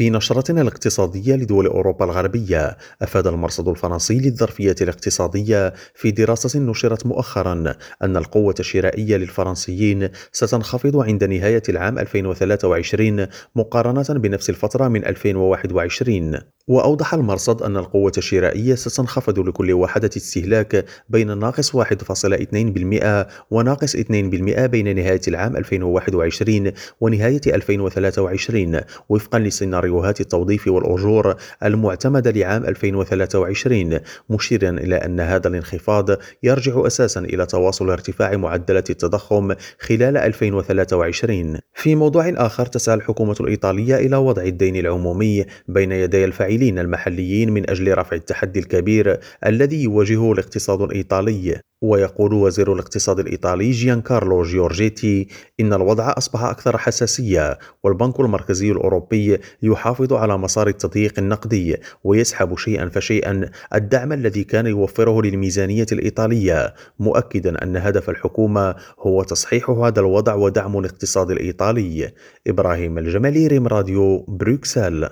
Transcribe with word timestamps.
في 0.00 0.10
نشرتنا 0.10 0.62
الاقتصادية 0.62 1.36
لدول 1.36 1.66
أوروبا 1.66 2.04
الغربية. 2.04 2.76
أفاد 3.02 3.26
المرصد 3.26 3.68
الفرنسي 3.68 4.18
للظرفية 4.18 4.74
الاقتصادية 4.80 5.74
في 5.94 6.10
دراسة 6.10 6.60
نشرت 6.60 7.06
مؤخرا 7.06 7.74
أن 8.02 8.16
القوة 8.16 8.54
الشرائية 8.60 9.16
للفرنسيين 9.16 10.08
ستنخفض 10.32 10.96
عند 10.96 11.24
نهاية 11.24 11.62
العام 11.68 11.98
2023 11.98 13.26
مقارنة 13.56 14.18
بنفس 14.18 14.50
الفترة 14.50 14.88
من 14.88 15.04
2021 15.04 16.38
وأوضح 16.70 17.14
المرصد 17.14 17.62
أن 17.62 17.76
القوة 17.76 18.12
الشرائية 18.18 18.74
ستنخفض 18.74 19.38
لكل 19.38 19.72
وحدة 19.72 20.10
استهلاك 20.16 20.84
بين 21.08 21.38
ناقص 21.38 21.76
1.2% 21.76 21.82
وناقص 23.50 23.96
2% 23.96 24.00
بين 24.66 24.96
نهاية 24.96 25.20
العام 25.28 25.56
2021 25.56 26.72
ونهاية 27.00 27.40
2023 27.46 28.80
وفقا 29.08 29.38
لسيناريوهات 29.38 30.20
التوظيف 30.20 30.68
والأجور 30.68 31.34
المعتمدة 31.64 32.30
لعام 32.30 32.64
2023 32.64 33.98
مشيرا 34.30 34.70
إلى 34.70 34.96
أن 34.96 35.20
هذا 35.20 35.48
الانخفاض 35.48 36.08
يرجع 36.42 36.86
أساسا 36.86 37.20
إلى 37.20 37.46
تواصل 37.46 37.90
ارتفاع 37.90 38.36
معدلات 38.36 38.90
التضخم 38.90 39.54
خلال 39.78 40.16
2023 40.16 41.58
في 41.74 41.94
موضوع 41.94 42.28
آخر 42.36 42.66
تسعى 42.66 42.94
الحكومة 42.94 43.36
الإيطالية 43.40 43.96
إلى 43.96 44.16
وضع 44.16 44.42
الدين 44.42 44.76
العمومي 44.76 45.44
بين 45.68 45.92
يدي 45.92 46.24
الفاعلين 46.60 46.78
المحليين 46.78 47.52
من 47.52 47.70
أجل 47.70 47.98
رفع 47.98 48.16
التحدي 48.16 48.58
الكبير 48.58 49.20
الذي 49.46 49.82
يواجهه 49.82 50.32
الاقتصاد 50.32 50.80
الإيطالي. 50.82 51.60
ويقول 51.82 52.32
وزير 52.34 52.72
الاقتصاد 52.72 53.18
الإيطالي 53.18 53.70
جيان 53.70 54.00
كارلو 54.00 54.42
جيورجيتي 54.42 55.28
إن 55.60 55.72
الوضع 55.72 56.14
أصبح 56.18 56.42
أكثر 56.42 56.78
حساسية 56.78 57.58
والبنك 57.84 58.20
المركزي 58.20 58.70
الأوروبي 58.70 59.38
يحافظ 59.62 60.12
على 60.12 60.38
مسار 60.38 60.68
التضييق 60.68 61.18
النقدي 61.18 61.76
ويسحب 62.04 62.58
شيئا 62.58 62.88
فشيئا 62.88 63.50
الدعم 63.74 64.12
الذي 64.12 64.44
كان 64.44 64.66
يوفره 64.66 65.22
للميزانية 65.22 65.86
الإيطالية 65.92 66.74
مؤكدا 66.98 67.62
أن 67.62 67.76
هدف 67.76 68.10
الحكومة 68.10 68.74
هو 68.98 69.22
تصحيح 69.22 69.70
هذا 69.70 70.00
الوضع 70.00 70.34
ودعم 70.34 70.78
الاقتصاد 70.78 71.30
الإيطالي. 71.30 72.12
إبراهيم 72.46 72.98
الجمالي 72.98 73.46
ريم 73.46 73.66
راديو 73.66 74.18
بروكسل. 74.28 75.08